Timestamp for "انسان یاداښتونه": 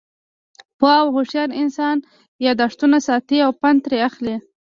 1.61-2.97